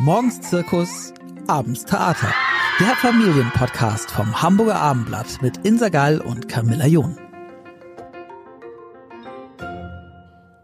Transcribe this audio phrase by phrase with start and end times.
[0.00, 1.12] Morgens Zirkus,
[1.48, 2.32] abends Theater.
[2.78, 7.16] Der Familienpodcast vom Hamburger Abendblatt mit Insa Gall und Camilla John.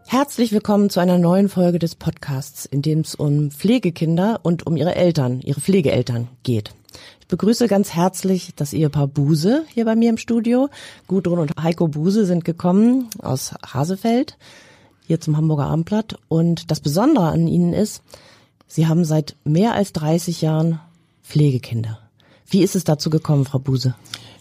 [0.05, 4.77] Herzlich willkommen zu einer neuen Folge des Podcasts, in dem es um Pflegekinder und um
[4.77, 6.73] ihre Eltern, ihre Pflegeeltern geht.
[7.19, 10.69] Ich begrüße ganz herzlich das Ehepaar Buse hier bei mir im Studio.
[11.07, 14.37] Gudrun und Heiko Buse sind gekommen aus Hasefeld
[15.07, 16.17] hier zum Hamburger Abendblatt.
[16.29, 18.01] Und das Besondere an ihnen ist,
[18.75, 20.79] sie haben seit mehr als 30 Jahren
[21.23, 21.97] Pflegekinder.
[22.47, 23.95] Wie ist es dazu gekommen, Frau Buse?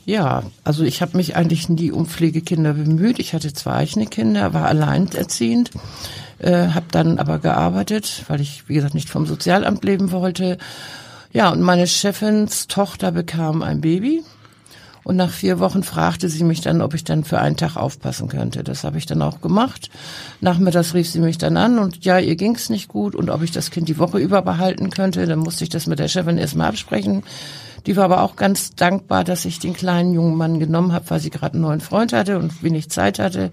[0.05, 3.19] Ja, also ich habe mich eigentlich nie um Pflegekinder bemüht.
[3.21, 5.71] Ich hatte zwei eigene Kinder, war alleinerziehend,
[6.39, 10.59] äh, habe dann aber gearbeitet, weil ich, wie gesagt, nicht vom Sozialamt leben wollte.
[11.33, 14.23] Ja, und meine Chefins Tochter bekam ein Baby
[15.05, 18.29] und nach vier Wochen fragte sie mich dann, ob ich dann für einen Tag aufpassen
[18.29, 18.65] könnte.
[18.65, 19.91] Das habe ich dann auch gemacht.
[20.41, 23.53] Nachmittags rief sie mich dann an und ja, ihr ging's nicht gut und ob ich
[23.53, 25.27] das Kind die Woche über behalten könnte.
[25.27, 27.23] Dann musste ich das mit der Chefin erstmal absprechen.
[27.87, 31.21] Die war aber auch ganz dankbar, dass ich den kleinen jungen Mann genommen habe, weil
[31.21, 33.51] sie gerade einen neuen Freund hatte und wenig Zeit hatte.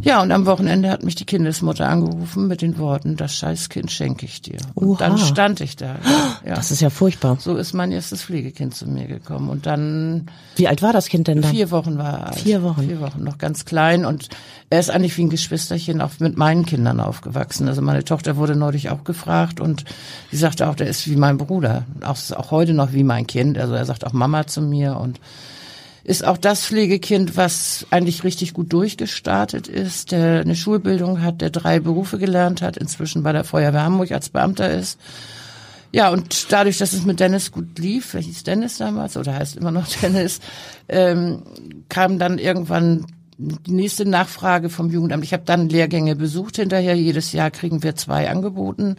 [0.00, 4.26] Ja, und am Wochenende hat mich die Kindesmutter angerufen mit den Worten, das Scheißkind schenke
[4.26, 4.58] ich dir.
[4.74, 4.98] Und Oha.
[4.98, 5.96] dann stand ich da.
[6.44, 6.54] Ja.
[6.62, 7.36] Das ist ja furchtbar.
[7.40, 9.48] So ist mein erstes Pflegekind zu mir gekommen.
[9.48, 10.26] Und dann
[10.56, 11.48] Wie alt war das Kind denn da?
[11.48, 12.38] vier Wochen war er alt.
[12.40, 12.82] Vier Wochen.
[12.82, 14.04] Vier Wochen, noch ganz klein.
[14.04, 14.28] Und
[14.70, 17.68] er ist eigentlich wie ein Geschwisterchen auch mit meinen Kindern aufgewachsen.
[17.68, 19.84] Also meine Tochter wurde neulich auch gefragt und
[20.30, 21.84] sie sagte auch, der ist wie mein Bruder.
[22.02, 23.58] Auch, auch heute noch wie mein Kind.
[23.58, 25.20] Also er sagt auch Mama zu mir und
[26.04, 31.50] ist auch das Pflegekind, was eigentlich richtig gut durchgestartet ist, der eine Schulbildung hat, der
[31.50, 34.98] drei Berufe gelernt hat, inzwischen bei der Feuerwehr Hamburg als Beamter ist.
[35.92, 39.70] Ja, und dadurch, dass es mit Dennis gut lief, hieß Dennis damals oder heißt immer
[39.70, 40.40] noch Dennis,
[40.88, 41.42] ähm,
[41.88, 43.06] kam dann irgendwann
[43.38, 45.24] die nächste Nachfrage vom Jugendamt.
[45.24, 46.94] Ich habe dann Lehrgänge besucht hinterher.
[46.94, 48.96] Jedes Jahr kriegen wir zwei angeboten.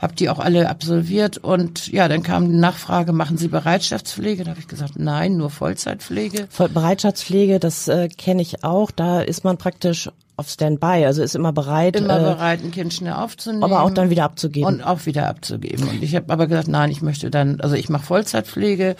[0.00, 1.38] Habe die auch alle absolviert.
[1.38, 4.44] Und ja, dann kam die Nachfrage, machen Sie Bereitschaftspflege?
[4.44, 6.46] Da habe ich gesagt, nein, nur Vollzeitpflege.
[6.50, 8.90] Voll- Bereitschaftspflege, das äh, kenne ich auch.
[8.90, 12.94] Da ist man praktisch auf Standby, also ist immer bereit, Immer äh, bereit, ein Kind
[12.94, 13.64] schnell aufzunehmen.
[13.64, 14.68] aber auch dann wieder abzugeben.
[14.72, 15.88] Und auch wieder abzugeben.
[15.88, 18.94] Und ich habe aber gesagt, nein, ich möchte dann, also ich mache Vollzeitpflege.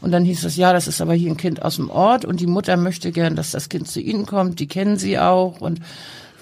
[0.00, 2.40] Und dann hieß es, ja, das ist aber hier ein Kind aus dem Ort und
[2.40, 4.60] die Mutter möchte gern, dass das Kind zu ihnen kommt.
[4.60, 5.80] Die kennen sie auch und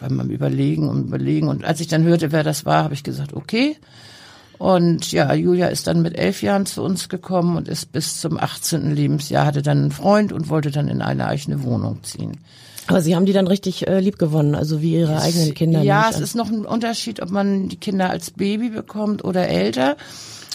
[0.01, 1.49] war mal überlegen und überlegen.
[1.49, 3.77] Und als ich dann hörte, wer das war, habe ich gesagt, okay.
[4.59, 8.39] Und ja, Julia ist dann mit elf Jahren zu uns gekommen und ist bis zum
[8.39, 8.95] 18.
[8.95, 12.39] Lebensjahr, hatte dann einen Freund und wollte dann in eine eigene Wohnung ziehen.
[12.89, 15.83] Aber Sie haben die dann richtig äh, lieb gewonnen, also wie Ihre eigenen Kinder.
[15.83, 19.97] Ja, es ist noch ein Unterschied, ob man die Kinder als Baby bekommt oder älter.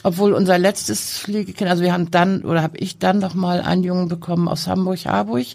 [0.03, 3.83] Obwohl unser letztes Pflegekind, also wir haben dann oder habe ich dann noch mal einen
[3.83, 5.45] Jungen bekommen aus Hamburg, Harburg.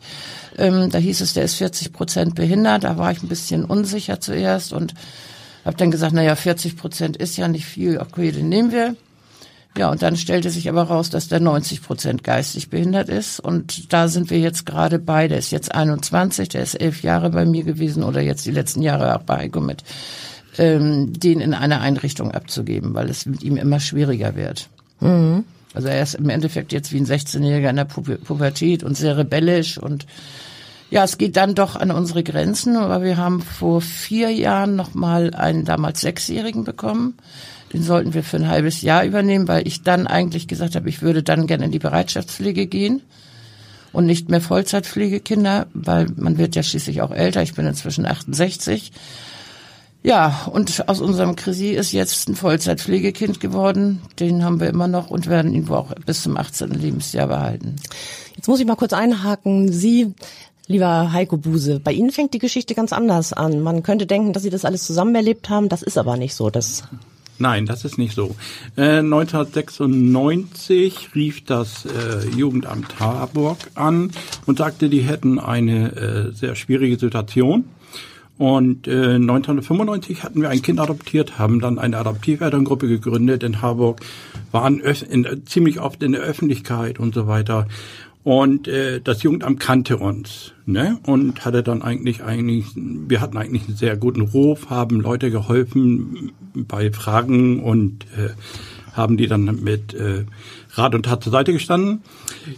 [0.57, 2.85] Ähm, da hieß es, der ist 40 Prozent behindert.
[2.85, 4.95] Da war ich ein bisschen unsicher zuerst und
[5.65, 7.99] habe dann gesagt, na ja, 40 Prozent ist ja nicht viel.
[7.99, 8.95] Okay, den nehmen wir.
[9.77, 13.41] Ja, und dann stellte sich aber raus, dass der 90 Prozent geistig behindert ist.
[13.41, 15.29] Und da sind wir jetzt gerade bei.
[15.29, 18.83] Der ist jetzt 21, der ist elf Jahre bei mir gewesen oder jetzt die letzten
[18.83, 19.85] Jahre auch bei Heiko mit,
[20.57, 24.71] ähm, den in eine Einrichtung abzugeben, weil es mit ihm immer schwieriger wird.
[25.75, 29.19] Also er ist im Endeffekt jetzt wie ein 16-Jähriger in der Pu Pubertät und sehr
[29.19, 30.07] rebellisch und
[30.89, 34.95] ja, es geht dann doch an unsere Grenzen, aber wir haben vor vier Jahren noch
[34.95, 37.15] mal einen damals Sechsjährigen bekommen.
[37.77, 41.03] Den sollten wir für ein halbes Jahr übernehmen, weil ich dann eigentlich gesagt habe, ich
[41.03, 43.03] würde dann gerne in die Bereitschaftspflege gehen
[43.93, 47.43] und nicht mehr Vollzeitpflegekinder, weil man wird ja schließlich auch älter.
[47.43, 48.93] Ich bin inzwischen 68.
[50.03, 54.01] Ja, und aus unserem Krisi ist jetzt ein Vollzeitpflegekind geworden.
[54.21, 56.71] Den haben wir immer noch und werden ihn auch bis zum 18.
[56.71, 57.77] Lebensjahr behalten.
[58.37, 59.71] Jetzt muss ich mal kurz einhaken.
[59.71, 60.15] Sie,
[60.67, 63.61] lieber Heiko Buse, bei Ihnen fängt die Geschichte ganz anders an.
[63.61, 65.69] Man könnte denken, dass Sie das alles zusammen erlebt haben.
[65.69, 66.49] Das ist aber nicht so.
[66.49, 66.85] Das
[67.39, 68.35] Nein, das ist nicht so.
[68.77, 74.11] Äh, 1996 rief das äh, Jugendamt Harburg an
[74.47, 77.67] und sagte, die hätten eine äh, sehr schwierige Situation.
[78.39, 84.01] Und äh, 1995 hatten wir ein Kind adoptiert, haben dann eine Adoptivelterngruppe gegründet in Harburg,
[84.53, 87.67] waren in, ziemlich oft in der Öffentlichkeit und so weiter.
[88.27, 90.99] Und äh, das Jugendamt kannte uns, ne?
[91.07, 96.33] Und hatte dann eigentlich eigentlich, wir hatten eigentlich einen sehr guten Ruf, haben Leute geholfen
[96.53, 98.31] bei Fragen und äh,
[98.95, 100.25] haben die dann mit äh,
[100.73, 102.01] Rat und Tat zur Seite gestanden.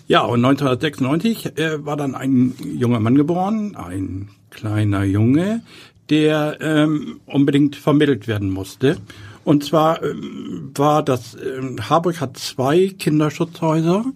[0.07, 5.61] Ja, und 1996 äh, war dann ein junger Mann geboren, ein kleiner Junge,
[6.09, 8.97] der ähm, unbedingt vermittelt werden musste.
[9.45, 14.07] Und zwar ähm, war das, ähm, Harburg hat zwei Kinderschutzhäuser.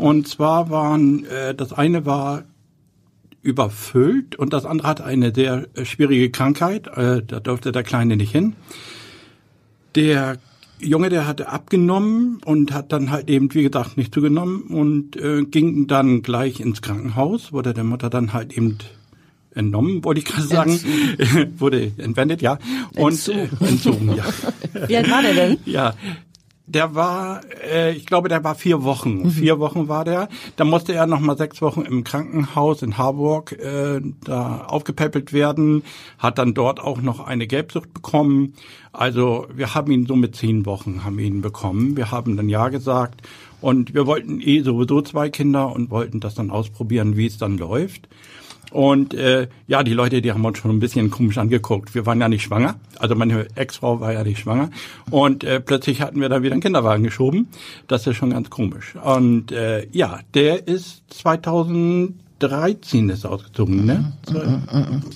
[0.00, 2.44] Und zwar waren, äh, das eine war
[3.42, 6.86] überfüllt und das andere hatte eine sehr äh, schwierige Krankheit.
[6.86, 8.54] Äh, da durfte der Kleine nicht hin.
[9.94, 10.38] Der
[10.78, 15.42] Junge, der hatte abgenommen und hat dann halt eben, wie gesagt, nicht zugenommen und äh,
[15.42, 18.78] ging dann gleich ins Krankenhaus, wurde der Mutter dann halt eben
[19.54, 20.80] entnommen, wollte ich gerade sagen,
[21.58, 22.58] wurde entwendet, ja.
[22.96, 23.50] Und Entzogen.
[23.60, 24.24] Äh, entzogen, ja.
[24.88, 25.58] Wie alt war der denn?
[25.66, 25.94] Ja,
[26.70, 29.30] der war, äh, ich glaube, der war vier Wochen.
[29.30, 30.28] Vier Wochen war der.
[30.56, 35.82] Da musste er noch mal sechs Wochen im Krankenhaus in Harburg äh, da aufgepäppelt werden.
[36.18, 38.54] Hat dann dort auch noch eine Gelbsucht bekommen.
[38.92, 41.96] Also wir haben ihn so mit zehn Wochen haben ihn bekommen.
[41.96, 43.22] Wir haben dann ja gesagt
[43.60, 47.58] und wir wollten eh sowieso zwei Kinder und wollten das dann ausprobieren, wie es dann
[47.58, 48.08] läuft.
[48.70, 51.94] Und äh, ja, die Leute, die haben uns schon ein bisschen komisch angeguckt.
[51.94, 54.70] Wir waren ja nicht schwanger, also meine Ex-Frau war ja nicht schwanger.
[55.10, 57.48] Und äh, plötzlich hatten wir da wieder einen Kinderwagen geschoben.
[57.88, 58.94] Das ist schon ganz komisch.
[59.02, 64.12] Und äh, ja, der ist 2013 ist ausgezogen, ne?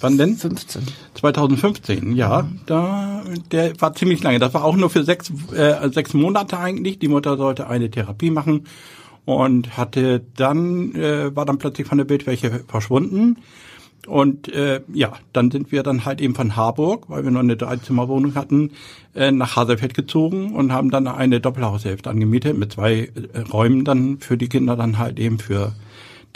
[0.00, 0.36] Wann denn?
[0.36, 0.82] 15.
[1.14, 3.22] 2015, ja, da
[3.52, 4.38] der war ziemlich lange.
[4.40, 6.98] Das war auch nur für sechs äh, sechs Monate eigentlich.
[6.98, 8.66] Die Mutter sollte eine Therapie machen
[9.25, 13.38] und hatte dann äh, war dann plötzlich von der Bildfläche verschwunden.
[14.06, 17.56] Und äh, ja, dann sind wir dann halt eben von Harburg, weil wir noch eine
[17.56, 18.73] Dreizimmerwohnung hatten,
[19.15, 24.19] äh, nach Haselfeld gezogen und haben dann eine Doppelhaushälfte angemietet mit zwei äh, Räumen dann
[24.19, 25.73] für die Kinder dann halt eben für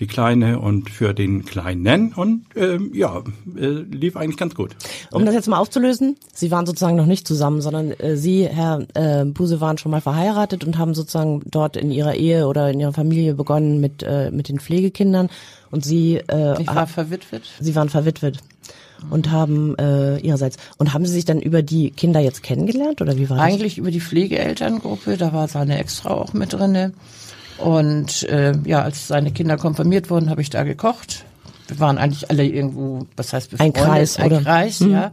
[0.00, 3.22] die Kleine und für den Kleinen und ähm, ja,
[3.56, 4.76] äh, lief eigentlich ganz gut.
[5.10, 8.86] Um das jetzt mal aufzulösen, Sie waren sozusagen noch nicht zusammen, sondern äh, Sie, Herr
[8.94, 12.78] äh, Buse, waren schon mal verheiratet und haben sozusagen dort in Ihrer Ehe oder in
[12.78, 15.30] Ihrer Familie begonnen mit äh, mit den Pflegekindern
[15.70, 17.42] und Sie äh, Ich war verwitwet.
[17.58, 18.38] Sie waren verwitwet
[19.10, 23.16] und haben äh, ihrerseits und haben Sie sich dann über die Kinder jetzt kennengelernt oder
[23.16, 23.46] wie war das?
[23.46, 26.92] Eigentlich über die Pflegeelterngruppe, da war seine Ex-Frau auch mit drinne.
[27.58, 31.25] Und äh, ja, als seine Kinder konfirmiert wurden, habe ich da gekocht.
[31.66, 33.82] Wir waren eigentlich alle irgendwo, was heißt Ein befreundet?
[33.82, 34.40] Kreis, Ein oder?
[34.43, 35.12] Kreis, ja.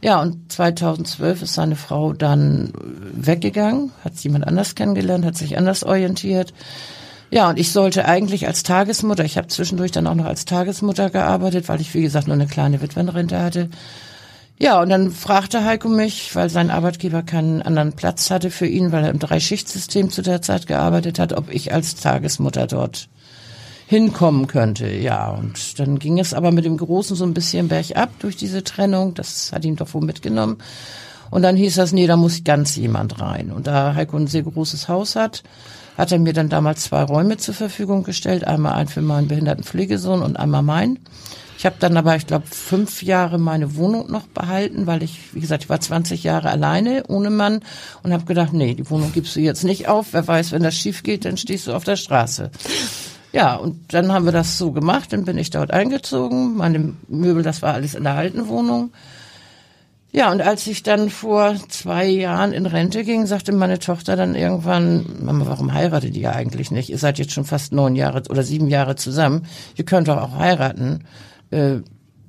[0.00, 2.72] Ja, und 2012 ist seine Frau dann
[3.12, 6.52] weggegangen, hat jemand anders kennengelernt, hat sich anders orientiert.
[7.30, 11.10] Ja, und ich sollte eigentlich als Tagesmutter, ich habe zwischendurch dann auch noch als Tagesmutter
[11.10, 13.68] gearbeitet, weil ich, wie gesagt, nur eine kleine Witwenrente hatte.
[14.60, 18.90] Ja, und dann fragte Heiko mich, weil sein Arbeitgeber keinen anderen Platz hatte für ihn,
[18.90, 23.08] weil er im Dreischichtsystem zu der Zeit gearbeitet hat, ob ich als Tagesmutter dort
[23.86, 24.90] hinkommen könnte.
[24.90, 28.64] Ja, und dann ging es aber mit dem Großen so ein bisschen bergab durch diese
[28.64, 29.14] Trennung.
[29.14, 30.58] Das hat ihn doch wohl mitgenommen.
[31.30, 33.52] Und dann hieß das, nee, da muss ganz jemand rein.
[33.52, 35.44] Und da Heiko ein sehr großes Haus hat,
[35.96, 38.44] hat er mir dann damals zwei Räume zur Verfügung gestellt.
[38.44, 40.98] Einmal einen für meinen behinderten Pflegesohn und einmal meinen.
[41.58, 45.40] Ich habe dann aber, ich glaube, fünf Jahre meine Wohnung noch behalten, weil ich, wie
[45.40, 47.62] gesagt, ich war 20 Jahre alleine ohne Mann
[48.04, 50.12] und habe gedacht, nee, die Wohnung gibst du jetzt nicht auf.
[50.12, 52.52] Wer weiß, wenn das schief geht, dann stehst du auf der Straße.
[53.32, 56.56] Ja, und dann haben wir das so gemacht, dann bin ich dort eingezogen.
[56.56, 58.92] Meine Möbel, das war alles in der alten Wohnung.
[60.12, 64.36] Ja, und als ich dann vor zwei Jahren in Rente ging, sagte meine Tochter dann
[64.36, 66.88] irgendwann, Mama, warum heiratet ihr eigentlich nicht?
[66.88, 69.44] Ihr seid jetzt schon fast neun Jahre oder sieben Jahre zusammen.
[69.74, 71.04] Ihr könnt doch auch heiraten.
[71.50, 71.80] Äh,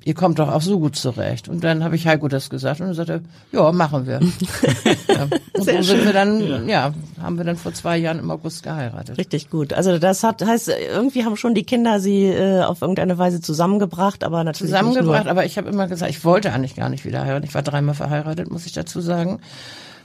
[0.04, 1.48] ihr kommt doch auch so gut zurecht.
[1.48, 3.22] Und dann habe ich Heiko das gesagt und er sagte,
[3.52, 4.20] ja, machen wir.
[5.08, 5.28] ja.
[5.52, 6.94] Und so sind wir dann, ja.
[7.20, 9.18] haben wir dann vor zwei Jahren im August geheiratet.
[9.18, 9.72] Richtig gut.
[9.72, 14.24] Also das hat heißt irgendwie haben schon die Kinder sie äh, auf irgendeine Weise zusammengebracht,
[14.24, 17.46] aber natürlich zusammengebracht, aber ich habe immer gesagt, ich wollte eigentlich gar nicht wieder heiraten.
[17.46, 19.40] Ich war dreimal verheiratet, muss ich dazu sagen.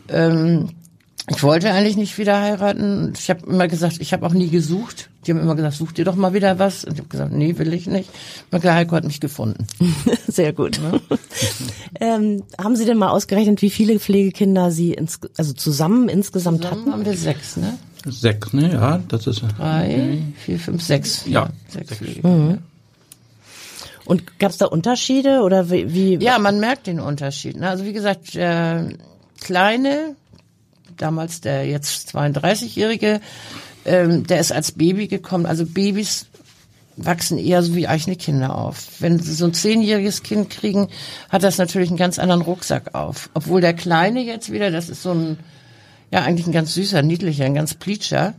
[0.09, 0.69] Ähm,
[1.27, 3.13] ich wollte eigentlich nicht wieder heiraten.
[3.17, 5.09] Ich habe immer gesagt, ich habe auch nie gesucht.
[5.25, 6.83] Die haben immer gesagt, such dir doch mal wieder was.
[6.83, 8.09] Und ich habe gesagt, nee, will ich nicht.
[8.51, 9.65] Gesagt, Heiko hat mich gefunden.
[10.27, 10.79] Sehr gut.
[11.99, 16.81] ähm, haben Sie denn mal ausgerechnet, wie viele Pflegekinder Sie ins, also zusammen insgesamt Zusammen
[16.81, 16.91] hatten?
[16.93, 17.75] haben wir sechs, ne?
[18.05, 18.71] Sechs, ne?
[18.71, 21.25] Ja, das ist Drei, vier, fünf, sechs.
[21.25, 21.49] Ja.
[21.69, 22.59] sechs Pflegekinder.
[24.05, 26.19] Und gab es da Unterschiede oder wie?
[26.19, 27.57] wie Ja, man merkt den Unterschied.
[27.57, 27.67] Ne?
[27.67, 28.89] Also wie gesagt, der
[29.41, 30.15] Kleine,
[30.97, 33.21] damals der jetzt 32-Jährige,
[33.85, 35.45] ähm, der ist als Baby gekommen.
[35.45, 36.27] Also Babys
[36.97, 38.87] wachsen eher so wie eigene Kinder auf.
[38.99, 40.87] Wenn sie so ein zehnjähriges Kind kriegen,
[41.29, 43.29] hat das natürlich einen ganz anderen Rucksack auf.
[43.33, 45.37] Obwohl der Kleine jetzt wieder, das ist so ein,
[46.11, 48.33] ja eigentlich ein ganz süßer, niedlicher, ein ganz Pleatscher,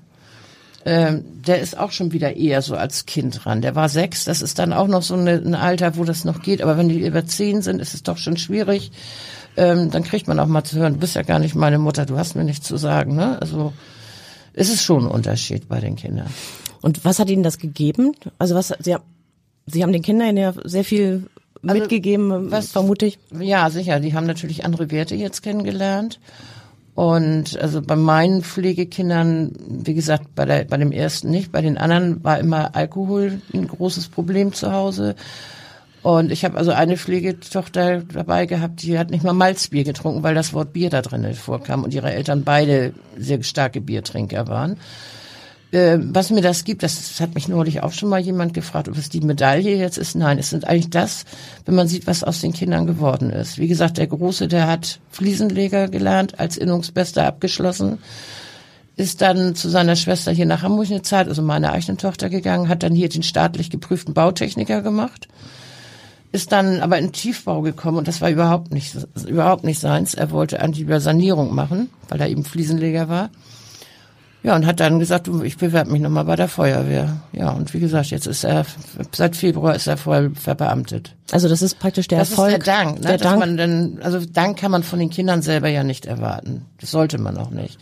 [0.86, 3.60] ähm, der ist auch schon wieder eher so als Kind dran.
[3.60, 6.40] Der war sechs, das ist dann auch noch so eine, ein Alter, wo das noch
[6.40, 6.62] geht.
[6.62, 8.92] Aber wenn die über zehn sind, ist es doch schon schwierig.
[9.56, 12.04] Ähm, dann kriegt man auch mal zu hören, du bist ja gar nicht meine Mutter,
[12.06, 13.16] du hast mir nichts zu sagen.
[13.16, 13.40] Ne?
[13.40, 13.72] Also
[14.52, 16.28] es ist schon ein Unterschied bei den Kindern.
[16.82, 18.12] Und was hat Ihnen das gegeben?
[18.38, 19.04] Also was Sie haben,
[19.66, 21.26] Sie haben den Kindern ja sehr viel
[21.62, 23.18] Also, mitgegeben, was- vermute ich.
[23.40, 23.98] Ja, sicher.
[24.00, 26.20] Die haben natürlich andere Werte jetzt kennengelernt.
[26.94, 31.76] Und also bei meinen Pflegekindern, wie gesagt, bei, der, bei dem ersten nicht, bei den
[31.76, 35.14] anderen war immer Alkohol ein großes Problem zu Hause.
[36.06, 40.36] Und ich habe also eine Pflegetochter dabei gehabt, die hat nicht mal Malzbier getrunken, weil
[40.36, 44.76] das Wort Bier da drin vorkam und ihre Eltern beide sehr starke Biertrinker waren.
[45.72, 48.96] Äh, was mir das gibt, das hat mich neulich auch schon mal jemand gefragt, ob
[48.96, 50.14] es die Medaille jetzt ist.
[50.14, 51.24] Nein, es sind eigentlich das,
[51.64, 53.58] wenn man sieht, was aus den Kindern geworden ist.
[53.58, 57.98] Wie gesagt, der Große, der hat Fliesenleger gelernt, als Innungsbester abgeschlossen
[58.94, 62.70] ist dann zu seiner Schwester hier nach Hamburg eine Zeit, also meine eigene Tochter gegangen,
[62.70, 65.28] hat dann hier den staatlich geprüften Bautechniker gemacht,
[66.32, 70.14] ist dann aber in Tiefbau gekommen und das war überhaupt nicht, überhaupt nicht seins.
[70.14, 73.30] Er wollte eigentlich über Sanierung machen, weil er eben Fliesenleger war.
[74.42, 77.16] Ja, und hat dann gesagt, du, ich bewerbe mich nochmal bei der Feuerwehr.
[77.32, 78.64] Ja, und wie gesagt, jetzt ist er,
[79.10, 81.16] seit Februar ist er voll verbeamtet.
[81.32, 82.58] Also das ist praktisch der das Erfolg.
[82.58, 83.08] Ist der Dank, ne?
[83.08, 83.40] Der Dank.
[83.40, 86.64] Man dann, also Dank kann man von den Kindern selber ja nicht erwarten.
[86.80, 87.78] Das sollte man auch nicht.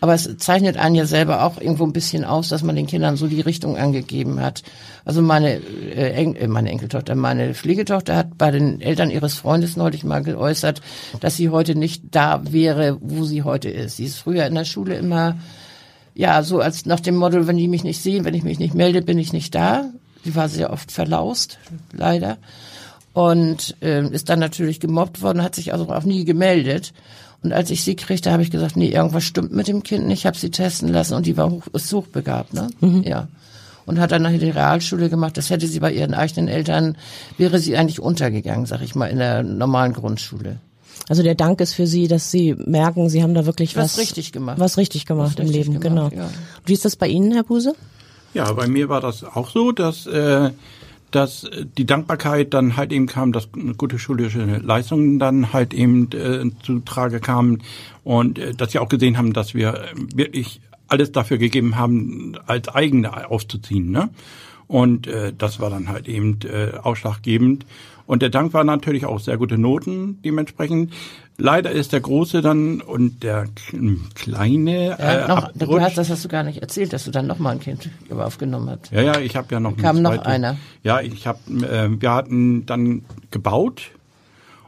[0.00, 3.16] Aber es zeichnet einen ja selber auch irgendwo ein bisschen aus, dass man den Kindern
[3.16, 4.62] so die Richtung angegeben hat.
[5.04, 9.76] Also meine, äh, Eng äh, meine Enkeltochter, meine Pflegetochter hat bei den Eltern ihres Freundes
[9.76, 10.82] neulich mal geäußert,
[11.20, 13.96] dass sie heute nicht da wäre, wo sie heute ist.
[13.96, 15.36] Sie ist früher in der Schule immer,
[16.14, 18.74] ja, so als nach dem Motto, wenn die mich nicht sehen, wenn ich mich nicht
[18.74, 19.90] melde, bin ich nicht da.
[20.24, 21.58] Sie war sehr oft verlaust,
[21.92, 22.38] leider.
[23.12, 26.92] Und äh, ist dann natürlich gemobbt worden, hat sich also auch nie gemeldet.
[27.44, 30.20] Und als ich sie kriegte, habe ich gesagt, nee, irgendwas stimmt mit dem Kind nicht.
[30.20, 32.68] Ich habe sie testen lassen und die war hoch, ist hochbegabt, ne?
[32.80, 33.02] Mhm.
[33.02, 33.28] Ja.
[33.84, 35.36] Und hat dann nachher die Realschule gemacht.
[35.36, 36.96] Das hätte sie bei ihren eigenen Eltern,
[37.36, 40.58] wäre sie eigentlich untergegangen, sag ich mal, in der normalen Grundschule.
[41.08, 43.98] Also der Dank ist für Sie, dass Sie merken, Sie haben da wirklich was, was
[43.98, 44.58] richtig gemacht.
[44.58, 46.24] Was richtig gemacht was im richtig Leben, gemacht, genau.
[46.24, 46.30] Ja.
[46.64, 47.74] Wie ist das bei Ihnen, Herr Buse?
[48.32, 50.50] Ja, bei mir war das auch so, dass äh,
[51.14, 56.50] dass die Dankbarkeit dann halt eben kam, dass gute schulische Leistungen dann halt eben äh,
[56.62, 57.62] zu Trage kamen
[58.02, 62.68] und äh, dass sie auch gesehen haben, dass wir wirklich alles dafür gegeben haben, als
[62.68, 63.90] eigene aufzuziehen.
[63.90, 64.10] Ne?
[64.74, 67.64] Und äh, das war dann halt eben äh, ausschlaggebend.
[68.06, 70.92] Und der Dank war natürlich auch sehr gute Noten dementsprechend.
[71.38, 73.46] Leider ist der Große dann und der
[74.16, 74.88] Kleine.
[74.88, 77.38] Ja, äh, noch, du hast, das hast du gar nicht erzählt, dass du dann noch
[77.38, 78.90] mal ein Kind aufgenommen hast.
[78.90, 79.76] Ja, ja, ich habe ja noch.
[79.76, 80.56] Kam noch einer.
[80.82, 81.38] Ja, ich habe.
[81.48, 83.92] Äh, wir hatten dann gebaut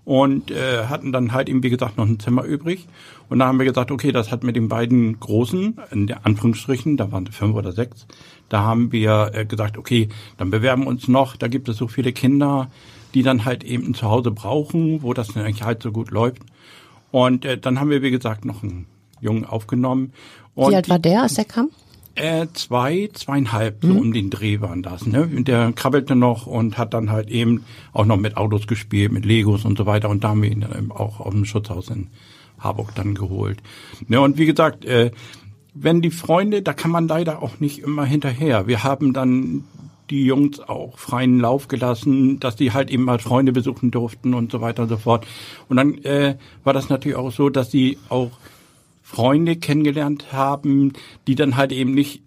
[0.04, 2.86] und äh, hatten dann halt eben wie gesagt noch ein Zimmer übrig.
[3.28, 6.96] Und da haben wir gesagt, okay, das hat mit den beiden Großen, in der Anführungsstrichen,
[6.96, 8.06] da waren fünf oder sechs,
[8.48, 11.88] da haben wir äh, gesagt, okay, dann bewerben wir uns noch, da gibt es so
[11.88, 12.70] viele Kinder,
[13.14, 16.42] die dann halt eben zu Hause brauchen, wo das eigentlich halt so gut läuft.
[17.10, 18.86] Und äh, dann haben wir, wie gesagt, noch einen
[19.20, 20.12] Jungen aufgenommen.
[20.54, 21.70] Und wie alt war der, als er kam?
[22.14, 23.88] Äh, zwei, zweieinhalb, mhm.
[23.88, 25.06] so um den Dreh waren das.
[25.06, 25.22] Ne?
[25.22, 29.24] Und der krabbelte noch und hat dann halt eben auch noch mit Autos gespielt, mit
[29.26, 30.08] Legos und so weiter.
[30.08, 32.08] Und da haben wir ihn dann eben auch aus dem Schutzhaus in
[32.58, 33.62] Harburg dann geholt.
[34.08, 34.20] Ne?
[34.20, 35.10] Und wie gesagt, äh,
[35.74, 38.66] wenn die Freunde, da kann man leider auch nicht immer hinterher.
[38.66, 39.64] Wir haben dann
[40.10, 44.52] die Jungs auch freien Lauf gelassen, dass die halt eben mal Freunde besuchen durften und
[44.52, 45.26] so weiter und so fort.
[45.68, 48.30] Und dann äh, war das natürlich auch so, dass sie auch
[49.02, 50.92] Freunde kennengelernt haben,
[51.26, 52.22] die dann halt eben nicht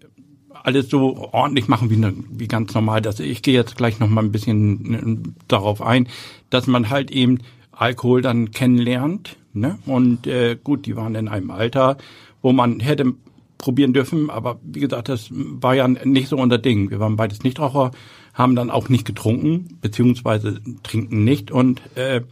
[0.62, 3.00] alles so ordentlich machen wie, ne, wie ganz normal.
[3.00, 4.94] Das, ich gehe jetzt gleich noch mal ein bisschen
[5.24, 6.08] äh, darauf ein,
[6.50, 7.38] dass man halt eben
[7.80, 9.36] Alkohol dann kennenlernt.
[9.52, 9.78] Ne?
[9.86, 11.96] Und äh, gut, die waren in einem Alter,
[12.42, 13.14] wo man hätte
[13.58, 14.30] probieren dürfen.
[14.30, 16.90] Aber wie gesagt, das war ja nicht so unser Ding.
[16.90, 17.90] Wir waren beides Nichtraucher,
[18.34, 21.50] haben dann auch nicht getrunken, beziehungsweise trinken nicht.
[21.50, 22.22] Und äh,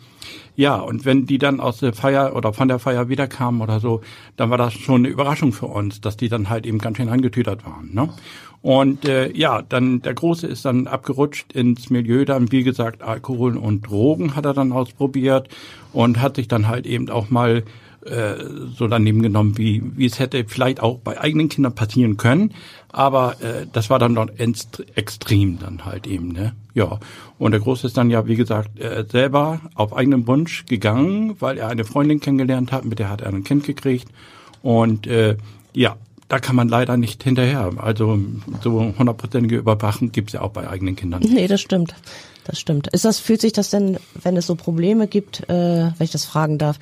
[0.54, 4.00] ja, und wenn die dann aus der Feier oder von der Feier wiederkamen oder so,
[4.36, 7.08] dann war das schon eine Überraschung für uns, dass die dann halt eben ganz schön
[7.08, 7.94] angetütert waren.
[7.94, 8.08] Ne?
[8.60, 13.56] Und äh, ja, dann der Große ist dann abgerutscht ins Milieu, dann wie gesagt Alkohol
[13.56, 15.48] und Drogen hat er dann ausprobiert
[15.92, 17.62] und hat sich dann halt eben auch mal
[18.04, 18.34] äh,
[18.74, 22.54] so daneben genommen, wie, wie es hätte vielleicht auch bei eigenen Kindern passieren können.
[22.90, 26.54] Aber äh, das war dann noch extrem dann halt eben, ne?
[26.74, 27.00] Ja.
[27.38, 31.58] Und der Große ist dann ja, wie gesagt, äh, selber auf eigenen Wunsch gegangen, weil
[31.58, 34.08] er eine Freundin kennengelernt hat, mit der hat er ein Kind gekriegt.
[34.62, 35.36] Und äh,
[35.74, 35.96] ja,
[36.28, 37.72] da kann man leider nicht hinterher.
[37.78, 38.18] Also
[38.62, 41.22] so hundertprozentige Überwachung gibt's ja auch bei eigenen Kindern.
[41.22, 41.94] Nee, das stimmt.
[42.44, 42.88] Das stimmt.
[42.88, 46.24] Ist das, fühlt sich das denn, wenn es so Probleme gibt, äh, wenn ich das
[46.24, 46.78] fragen darf,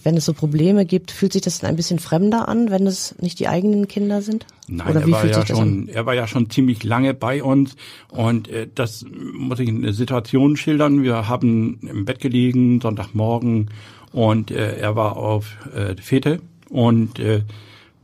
[0.00, 3.16] wenn es so Probleme gibt, fühlt sich das denn ein bisschen fremder an, wenn es
[3.18, 4.46] nicht die eigenen Kinder sind?
[4.68, 5.88] Nein, Oder wie er war fühlt ja sich das schon, an?
[5.88, 7.74] er war ja schon ziemlich lange bei uns
[8.10, 11.02] und äh, das muss ich eine Situation schildern.
[11.02, 13.70] Wir haben im Bett gelegen, Sonntagmorgen
[14.12, 17.42] und äh, er war auf äh, Fete und äh,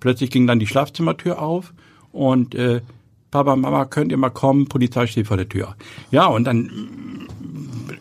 [0.07, 1.75] plötzlich ging dann die Schlafzimmertür auf
[2.13, 2.81] und äh,
[3.33, 4.69] Papa, Mama, könnt ihr mal kommen?
[4.69, 5.75] Polizei steht vor der Tür.
[6.13, 7.27] Ja, und dann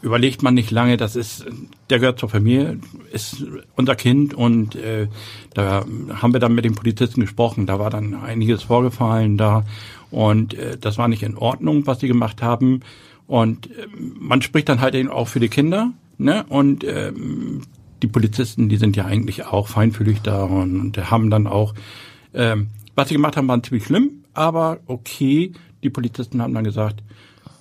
[0.04, 1.48] überlegt man nicht lange, das ist,
[1.90, 2.78] der gehört zur Familie,
[3.12, 3.44] ist
[3.76, 5.08] unser Kind und äh,
[5.56, 5.84] da
[6.14, 7.66] haben wir dann mit dem Polizisten gesprochen.
[7.66, 9.64] Da war dann einiges vorgefallen da
[10.12, 12.82] und äh, das war nicht in Ordnung, was sie gemacht haben.
[13.26, 16.46] Und äh, man spricht dann halt eben auch für die Kinder, ne?
[16.50, 17.64] Und ähm,
[18.02, 21.74] die Polizisten, die sind ja eigentlich auch feinfühlig da und, haben dann auch,
[22.34, 27.04] ähm, was sie gemacht haben, war ziemlich schlimm, aber okay, die Polizisten haben dann gesagt,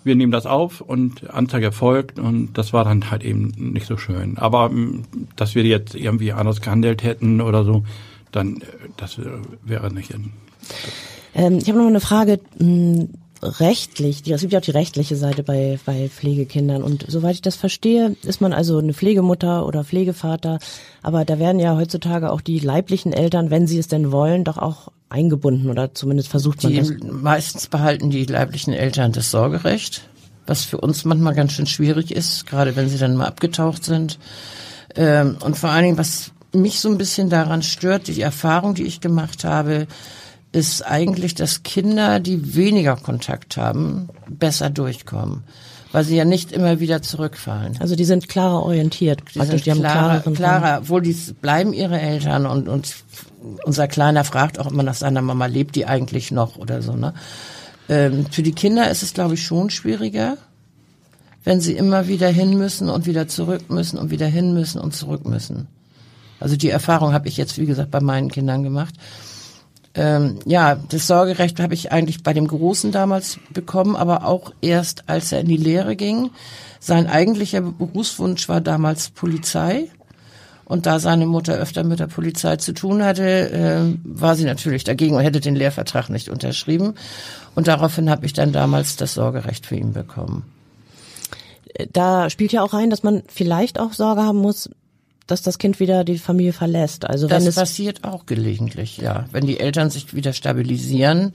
[0.04, 3.96] wir nehmen das auf und Anzeige erfolgt und das war dann halt eben nicht so
[3.96, 4.36] schön.
[4.36, 5.04] Aber ähm,
[5.36, 7.84] dass wir jetzt irgendwie anders gehandelt hätten oder so,
[8.30, 8.64] dann äh,
[8.96, 9.18] das
[9.62, 10.14] wäre nicht.
[11.34, 12.40] Ähm, ich habe noch eine Frage.
[13.42, 17.56] Rechtlich, es gibt ja auch die rechtliche Seite bei, bei Pflegekindern und soweit ich das
[17.56, 20.58] verstehe, ist man also eine Pflegemutter oder Pflegevater,
[21.02, 24.56] aber da werden ja heutzutage auch die leiblichen Eltern, wenn sie es denn wollen, doch
[24.56, 26.92] auch eingebunden oder zumindest versucht man die, das.
[27.02, 30.02] Meistens behalten die leiblichen Eltern das Sorgerecht,
[30.46, 34.18] was für uns manchmal ganz schön schwierig ist, gerade wenn sie dann mal abgetaucht sind.
[34.96, 38.84] Ähm, und vor allen Dingen, was mich so ein bisschen daran stört, die Erfahrung, die
[38.84, 39.86] ich gemacht habe,
[40.54, 45.42] ist eigentlich, dass Kinder, die weniger Kontakt haben, besser durchkommen.
[45.90, 47.76] Weil sie ja nicht immer wieder zurückfallen.
[47.80, 49.22] Also die sind klarer orientiert.
[49.34, 52.94] Die, also sind die klarer, klarer, obwohl die bleiben ihre Eltern und, und
[53.64, 57.14] unser Kleiner fragt auch immer nach seiner Mama, lebt die eigentlich noch oder so, ne?
[57.88, 60.38] Ähm, für die Kinder ist es, glaube ich, schon schwieriger,
[61.44, 64.94] wenn sie immer wieder hin müssen und wieder zurück müssen und wieder hin müssen und
[64.94, 65.68] zurück müssen.
[66.40, 68.94] Also die Erfahrung habe ich jetzt, wie gesagt, bei meinen Kindern gemacht
[69.94, 75.04] ähm, ja, das Sorgerecht habe ich eigentlich bei dem Großen damals bekommen, aber auch erst,
[75.08, 76.30] als er in die Lehre ging.
[76.80, 79.88] Sein eigentlicher Berufswunsch war damals Polizei.
[80.66, 84.82] Und da seine Mutter öfter mit der Polizei zu tun hatte, äh, war sie natürlich
[84.82, 86.94] dagegen und hätte den Lehrvertrag nicht unterschrieben.
[87.54, 90.44] Und daraufhin habe ich dann damals das Sorgerecht für ihn bekommen.
[91.92, 94.70] Da spielt ja auch rein, dass man vielleicht auch Sorge haben muss,
[95.26, 97.08] dass das Kind wieder die Familie verlässt.
[97.08, 99.24] Also das wenn es passiert auch gelegentlich, ja.
[99.32, 101.34] Wenn die Eltern sich wieder stabilisieren.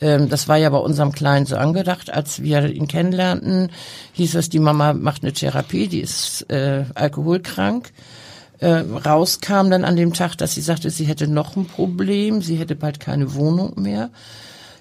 [0.00, 3.70] Ähm, das war ja bei unserem Kleinen so angedacht, als wir ihn kennenlernten,
[4.12, 7.92] hieß es, die Mama macht eine Therapie, die ist äh, alkoholkrank.
[8.58, 12.56] Äh, rauskam dann an dem Tag, dass sie sagte, sie hätte noch ein Problem, sie
[12.56, 14.10] hätte bald keine Wohnung mehr.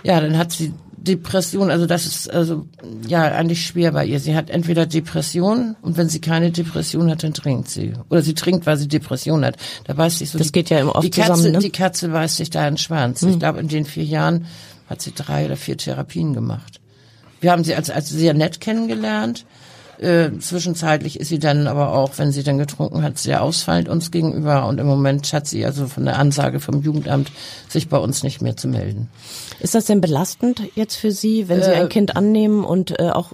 [0.04, 2.68] Ja, dann hat sie Depression, also das ist also
[3.08, 4.20] ja eigentlich schwer bei ihr.
[4.20, 7.94] Sie hat entweder Depression und wenn sie keine Depression hat, dann trinkt sie.
[8.10, 9.58] Oder sie trinkt, weil sie Depression hat.
[9.86, 10.38] Da weiß sich so.
[10.38, 11.54] Das die, geht ja immer oft die Katze, zusammen.
[11.54, 11.60] Ne?
[11.60, 13.24] Die Katze weiß sich da einen Schwanz.
[13.24, 13.30] Mhm.
[13.32, 14.46] Ich glaube, in den vier Jahren
[14.88, 16.80] hat sie drei oder vier Therapien gemacht.
[17.40, 19.46] Wir haben sie als, als sehr nett kennengelernt.
[20.02, 24.10] Äh, zwischenzeitlich ist sie dann aber auch, wenn sie dann getrunken hat, sehr ausfallend uns
[24.10, 24.66] gegenüber.
[24.66, 27.32] Und im Moment hat sie also von der Ansage vom Jugendamt,
[27.70, 29.10] sich bei uns nicht mehr zu melden.
[29.60, 33.12] Ist das denn belastend jetzt für Sie, wenn Sie äh, ein Kind annehmen und äh,
[33.12, 33.34] auch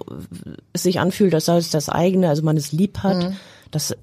[0.74, 3.36] es sich anfühlt, dass es das eigene, also man es lieb hat, mhm.
[3.70, 3.96] dass,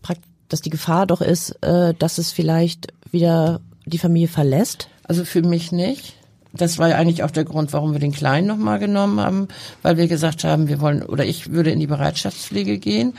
[0.49, 4.89] dass die Gefahr doch ist, äh, dass es vielleicht wieder die Familie verlässt?
[5.03, 6.15] Also für mich nicht
[6.57, 9.47] das war ja eigentlich auch der Grund, warum wir den Kleinen nochmal genommen haben,
[9.81, 13.13] weil wir gesagt haben, wir wollen, oder ich würde in die Bereitschaftspflege gehen.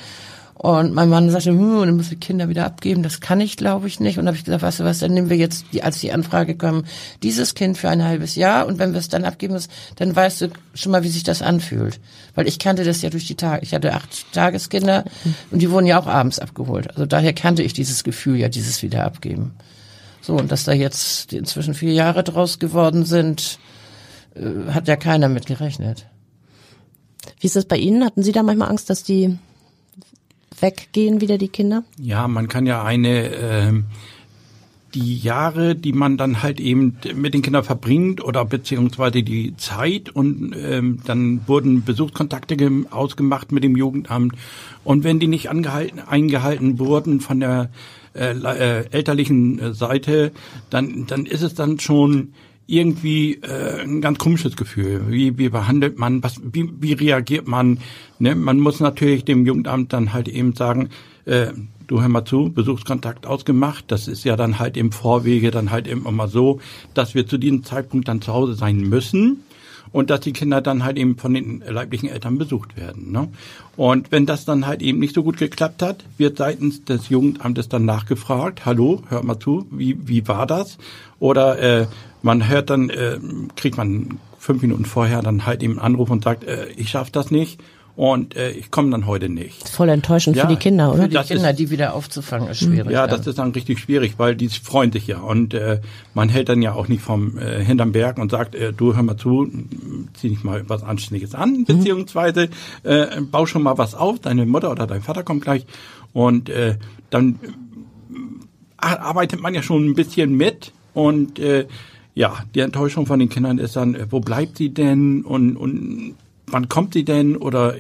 [0.59, 3.03] Und mein Mann sagte, hm, dann muss ich Kinder wieder abgeben.
[3.03, 4.19] Das kann ich, glaube ich, nicht.
[4.19, 6.55] Und habe ich gesagt, weißt du was, dann nehmen wir jetzt, die, als die Anfrage
[6.57, 6.85] kam,
[7.23, 8.67] dieses Kind für ein halbes Jahr.
[8.67, 11.43] Und wenn wir es dann abgeben müssen, dann weißt du schon mal, wie sich das
[11.43, 12.01] anfühlt.
[12.35, 13.63] Weil ich kannte das ja durch die Tage.
[13.65, 15.05] Ich hatte acht Tageskinder
[15.51, 16.89] und die wurden ja auch abends abgeholt.
[16.89, 19.53] Also daher kannte ich dieses Gefühl ja, dieses wieder abgeben.
[20.27, 23.61] So, und dass da jetzt inzwischen vier Jahre draus geworden sind,
[24.35, 26.09] äh, hat ja keiner mit gerechnet.
[27.39, 28.05] Wie ist das bei Ihnen?
[28.05, 29.39] Hatten Sie da manchmal Angst, dass die
[30.59, 31.85] weggehen wieder, die Kinder?
[32.01, 33.73] Ja, man kann ja eine, äh,
[34.97, 40.09] die Jahre, die man dann halt eben mit den Kindern verbringt oder beziehungsweise die Zeit
[40.09, 42.57] und ähm, dann wurden Besuchskontakte
[42.91, 44.35] ausgemacht mit dem Jugendamt
[44.85, 47.71] und wenn die nicht angehalten, eingehalten wurden von der
[48.15, 50.33] äh, äh, elterlichen Seite,
[50.71, 52.33] dann, dann ist es dann schon
[52.67, 55.03] irgendwie äh, ein ganz komisches Gefühl.
[55.09, 57.81] Wie, wie behandelt man, was, wie, wie reagiert man?
[58.19, 58.35] Ne?
[58.35, 60.89] Man muss natürlich dem Jugendamt dann halt eben sagen,
[61.27, 61.49] äh,
[61.87, 63.85] du hör mal zu, Besuchskontakt ausgemacht.
[63.89, 66.61] Das ist ja dann halt im Vorwege dann halt immer mal so,
[66.95, 69.45] dass wir zu diesem Zeitpunkt dann zu Hause sein müssen
[69.93, 73.13] und dass die Kinder dann halt eben von den leiblichen Eltern besucht werden.
[73.13, 73.29] Ne?
[73.77, 77.69] Und wenn das dann halt eben nicht so gut geklappt hat, wird seitens des Jugendamtes
[77.69, 80.79] dann nachgefragt, hallo, hört mal zu, wie, wie war das?
[81.19, 81.87] Oder äh,
[82.23, 83.19] man hört dann, äh,
[83.55, 87.11] kriegt man fünf Minuten vorher dann halt eben einen Anruf und sagt, äh, ich schaff
[87.11, 87.61] das nicht
[87.97, 89.69] und äh, ich komme dann heute nicht.
[89.69, 91.05] Voll enttäuschend ja, für die Kinder, oder?
[91.05, 92.93] Für die das Kinder, ist, die wieder aufzufangen, ist schwierig.
[92.93, 95.81] Ja, das ist dann richtig schwierig, weil die freuen sich ja und äh,
[96.13, 99.03] man hält dann ja auch nicht vom äh, hinterm Berg und sagt, äh, du hör
[99.03, 99.51] mal zu,
[100.15, 101.65] zieh dich mal was Anständiges an, mhm.
[101.65, 102.51] beziehungsweise
[102.83, 105.65] äh, bau schon mal was auf, deine Mutter oder dein Vater kommt gleich
[106.13, 106.77] und äh,
[107.09, 111.67] dann äh, arbeitet man ja schon ein bisschen mit und äh,
[112.15, 116.15] ja, die Enttäuschung von den Kindern ist dann, äh, wo bleibt sie denn und, und
[116.49, 117.75] wann kommt sie denn oder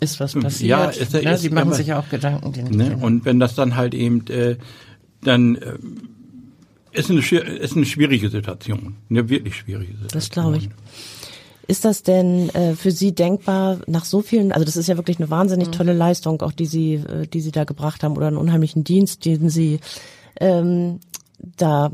[0.00, 0.68] Ist was Hm, passiert?
[0.70, 1.34] ja, ist er- ne?
[1.34, 2.52] ist- Sie machen aber- sich ja auch Gedanken.
[2.52, 2.70] Den Ne?
[2.90, 3.02] Kindern.
[3.02, 4.56] Und wenn das dann halt eben, äh,
[5.22, 5.74] dann äh,
[6.92, 8.96] ist, eine, ist eine schwierige Situation.
[9.10, 10.10] Eine wirklich schwierige Situation.
[10.20, 10.68] Das glaube ich.
[11.66, 15.18] Ist das denn äh, für Sie denkbar nach so vielen, also das ist ja wirklich
[15.18, 18.38] eine wahnsinnig tolle Leistung, auch die Sie, äh, die Sie da gebracht haben oder einen
[18.38, 19.80] unheimlichen Dienst, den Sie
[20.40, 21.00] ähm,
[21.58, 21.90] da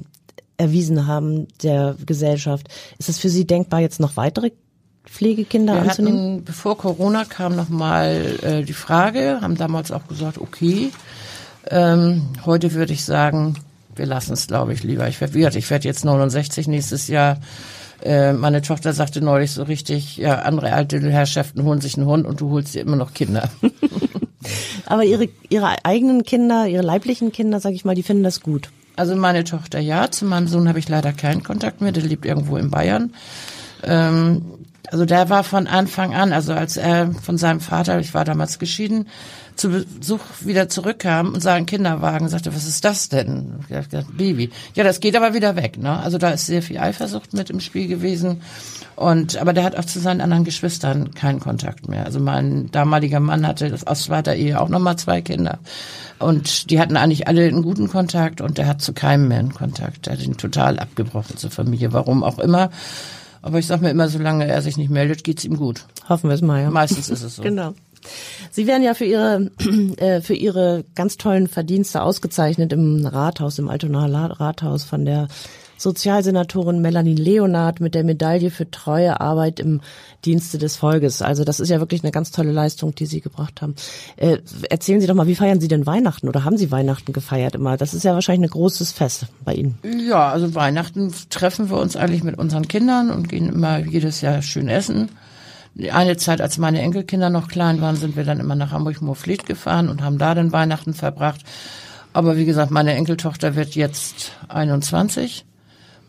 [0.58, 2.68] erwiesen haben der Gesellschaft.
[2.98, 4.52] Ist es für Sie denkbar, jetzt noch weitere
[5.14, 6.18] Pflegekinder Wir anzunehmen?
[6.18, 10.90] hatten, bevor Corona kam, nochmal äh, die Frage, haben damals auch gesagt, okay,
[11.70, 13.54] ähm, heute würde ich sagen,
[13.94, 15.06] wir lassen es, glaube ich, lieber.
[15.08, 17.38] Ich werde ich werd jetzt 69 nächstes Jahr.
[18.02, 22.26] Äh, meine Tochter sagte neulich so richtig, ja, andere alte Herrschaften holen sich einen Hund
[22.26, 23.48] und du holst dir immer noch Kinder.
[24.86, 28.70] Aber Ihre, Ihre eigenen Kinder, Ihre leiblichen Kinder, sage ich mal, die finden das gut.
[28.96, 32.26] Also meine Tochter ja, zu meinem Sohn habe ich leider keinen Kontakt mehr, der lebt
[32.26, 33.12] irgendwo in Bayern.
[33.84, 34.42] Ähm,
[34.90, 38.58] also der war von Anfang an, also als er von seinem Vater, ich war damals
[38.58, 39.08] geschieden,
[39.56, 43.60] zu Besuch wieder zurückkam und sah einen Kinderwagen, sagte, was ist das denn?
[43.68, 44.50] Gesagt, Baby.
[44.74, 45.98] Ja, das geht aber wieder weg, ne?
[46.00, 48.42] Also da ist sehr viel Eifersucht mit im Spiel gewesen.
[48.96, 52.04] Und, aber der hat auch zu seinen anderen Geschwistern keinen Kontakt mehr.
[52.04, 55.58] Also mein damaliger Mann hatte aus zweiter Ehe auch nochmal zwei Kinder.
[56.18, 59.54] Und die hatten eigentlich alle einen guten Kontakt und der hat zu keinem mehr einen
[59.54, 60.06] Kontakt.
[60.06, 62.70] Der hat ihn total abgebrochen zur Familie, warum auch immer.
[63.44, 65.84] Aber ich sag mir immer, solange er sich nicht meldet, geht's ihm gut.
[66.08, 66.70] Hoffen wir es mal, ja.
[66.70, 67.42] Meistens ist es so.
[67.42, 67.74] Genau.
[68.50, 69.50] Sie werden ja für Ihre
[69.98, 75.28] äh, für Ihre ganz tollen Verdienste ausgezeichnet im Rathaus, im Altonaer Rathaus von der
[75.76, 79.80] Sozialsenatorin Melanie Leonard mit der Medaille für treue Arbeit im
[80.24, 81.22] Dienste des Volkes.
[81.22, 83.74] Also das ist ja wirklich eine ganz tolle Leistung, die Sie gebracht haben.
[84.16, 84.38] Äh,
[84.70, 87.76] erzählen Sie doch mal, wie feiern Sie denn Weihnachten oder haben Sie Weihnachten gefeiert immer?
[87.76, 89.78] Das ist ja wahrscheinlich ein großes Fest bei Ihnen.
[90.08, 94.42] Ja, also Weihnachten treffen wir uns eigentlich mit unseren Kindern und gehen immer jedes Jahr
[94.42, 95.10] schön essen.
[95.92, 99.88] Eine Zeit, als meine Enkelkinder noch klein waren, sind wir dann immer nach Hamburg-Moorfleet gefahren
[99.88, 101.40] und haben da den Weihnachten verbracht.
[102.12, 105.44] Aber wie gesagt, meine Enkeltochter wird jetzt 21.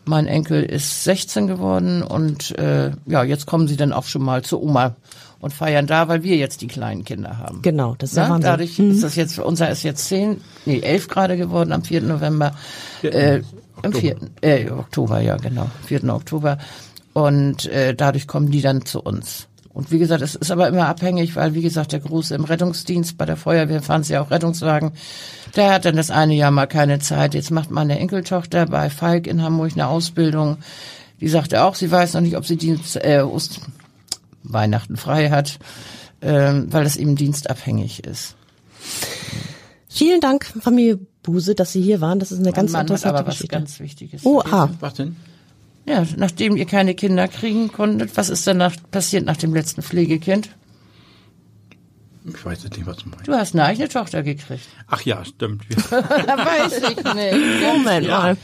[0.06, 4.42] Mein Enkel ist 16 geworden und äh, ja, jetzt kommen sie dann auch schon mal
[4.42, 4.96] zu Oma
[5.40, 7.62] und feiern da, weil wir jetzt die kleinen Kinder haben.
[7.62, 8.28] Genau, das ist ja?
[8.28, 8.50] Wahnsinn.
[8.50, 12.02] Dadurch ist das jetzt, unser ist jetzt zehn, nee, elf gerade geworden am 4.
[12.02, 12.54] November.
[13.02, 13.42] Äh,
[13.82, 14.16] am 4.
[14.40, 15.70] Äh, Oktober, ja, genau.
[15.86, 16.04] 4.
[16.04, 16.58] Oktober.
[17.12, 19.48] Und äh, dadurch kommen die dann zu uns.
[19.76, 23.18] Und wie gesagt, es ist aber immer abhängig, weil wie gesagt, der Große im Rettungsdienst
[23.18, 24.92] bei der Feuerwehr fahren sie auch Rettungswagen.
[25.54, 27.34] Der hat dann das eine Jahr mal keine Zeit.
[27.34, 30.56] Jetzt macht meine Enkeltochter bei Falk in Hamburg eine Ausbildung.
[31.20, 33.60] Die sagte auch, sie weiß noch nicht, ob sie Dienst, äh, Ost
[34.44, 35.58] Weihnachten frei hat,
[36.22, 38.34] ähm, weil das eben dienstabhängig ist.
[39.90, 42.18] Vielen Dank, Familie Buse, dass Sie hier waren.
[42.18, 43.56] Das ist eine ganz Mein Mann hat interessante aber was Geschichte.
[43.56, 44.24] ganz Wichtiges.
[44.24, 45.16] Oh, ah, Was denn?
[45.86, 50.50] Ja, nachdem ihr keine Kinder kriegen konntet, was ist danach passiert nach dem letzten Pflegekind?
[52.28, 53.28] Ich weiß jetzt nicht, was du meinst.
[53.28, 54.66] Du hast eine eigene Tochter gekriegt.
[54.88, 55.62] Ach ja, stimmt.
[55.90, 57.62] Da weiß ich nicht.
[57.62, 58.36] Moment mal.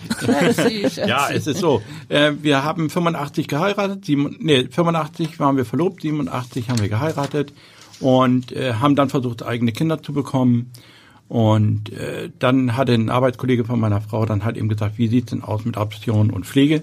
[1.04, 1.82] Ja, es ist so.
[2.08, 4.04] Äh, wir haben 85 geheiratet,
[4.38, 7.52] nee, 85 waren wir verlobt, 87 haben wir geheiratet
[7.98, 10.70] und äh, haben dann versucht, eigene Kinder zu bekommen.
[11.32, 15.30] Und äh, dann hatte ein Arbeitskollege von meiner Frau dann halt eben gesagt, wie sieht's
[15.30, 16.82] denn aus mit Adoption und Pflege?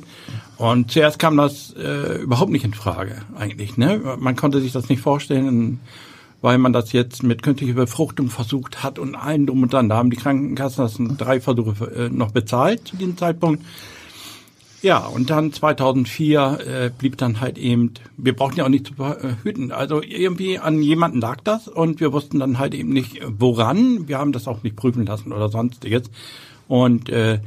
[0.57, 3.77] Und zuerst kam das äh, überhaupt nicht in Frage eigentlich.
[3.77, 4.01] Ne?
[4.17, 5.79] Man konnte sich das nicht vorstellen,
[6.41, 9.87] weil man das jetzt mit künstlicher Befruchtung versucht hat und allen drum und dran.
[9.87, 13.63] Da haben die Krankenkassen das drei Versuche äh, noch bezahlt zu diesem Zeitpunkt.
[14.81, 18.93] Ja, und dann 2004 äh, blieb dann halt eben, wir brauchten ja auch nicht zu
[18.93, 19.71] verhüten.
[19.71, 24.07] Also irgendwie an jemanden lag das und wir wussten dann halt eben nicht, woran.
[24.07, 26.09] Wir haben das auch nicht prüfen lassen oder sonstiges.
[26.67, 27.39] Und äh,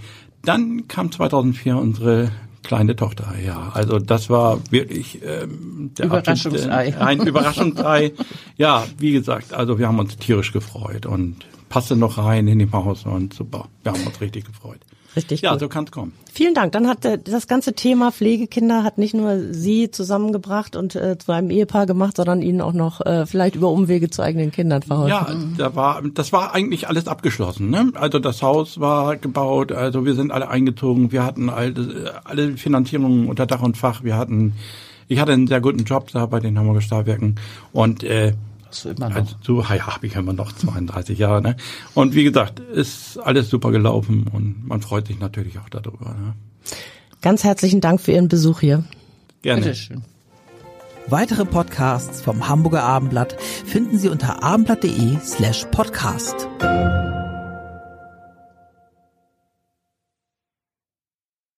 [0.44, 3.32] dann kam 2004 unsere kleine Tochter.
[3.44, 6.88] Ja, also das war wirklich ähm, der Überraschungsei.
[6.88, 8.12] absolute- ein Überraschungsei.
[8.56, 11.36] ja, wie gesagt, also wir haben uns tierisch gefreut und
[11.68, 13.68] passte noch rein in die Maus und super.
[13.82, 14.80] Wir haben uns richtig gefreut.
[15.16, 15.60] Richtig Ja, gut.
[15.60, 16.12] so kann's kommen.
[16.34, 16.72] Vielen Dank.
[16.72, 21.50] Dann hat das ganze Thema Pflegekinder hat nicht nur Sie zusammengebracht und äh, zu einem
[21.50, 25.10] Ehepaar gemacht, sondern Ihnen auch noch äh, vielleicht über Umwege zu eigenen Kindern verholfen.
[25.10, 25.26] Ja,
[25.58, 27.68] da war, das war eigentlich alles abgeschlossen.
[27.68, 27.92] Ne?
[27.96, 33.28] Also das Haus war gebaut, also wir sind alle eingezogen, wir hatten alle, alle Finanzierungen
[33.28, 34.54] unter Dach und Fach, wir hatten,
[35.08, 37.34] ich hatte einen sehr guten Job da bei den Hamburger Stahlwerken
[37.74, 38.32] und äh,
[38.72, 39.16] Hast du immer noch.
[39.16, 41.42] also, so, ja, habe ich immer noch 32 Jahre.
[41.42, 41.56] Ne?
[41.94, 46.14] Und wie gesagt, ist alles super gelaufen und man freut sich natürlich auch darüber.
[46.14, 46.34] Ne?
[47.20, 48.84] Ganz herzlichen Dank für Ihren Besuch hier.
[49.42, 49.62] Gerne.
[49.62, 50.02] Bitteschön.
[51.08, 56.48] Weitere Podcasts vom Hamburger Abendblatt finden Sie unter abendblatt.de slash podcast.